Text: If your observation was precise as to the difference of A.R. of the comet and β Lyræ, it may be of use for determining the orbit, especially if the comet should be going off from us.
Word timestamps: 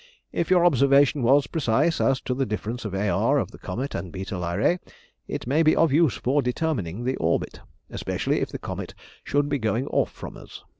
If 0.31 0.49
your 0.49 0.65
observation 0.65 1.21
was 1.21 1.45
precise 1.45 2.01
as 2.01 2.19
to 2.21 2.33
the 2.33 2.47
difference 2.47 2.85
of 2.85 2.95
A.R. 2.95 3.37
of 3.37 3.51
the 3.51 3.59
comet 3.59 3.93
and 3.93 4.11
β 4.11 4.29
Lyræ, 4.29 4.79
it 5.27 5.45
may 5.45 5.61
be 5.61 5.75
of 5.75 5.93
use 5.93 6.15
for 6.17 6.41
determining 6.41 7.03
the 7.03 7.17
orbit, 7.17 7.59
especially 7.87 8.39
if 8.41 8.49
the 8.49 8.57
comet 8.57 8.95
should 9.23 9.47
be 9.47 9.59
going 9.59 9.85
off 9.89 10.11
from 10.11 10.37
us. 10.37 10.63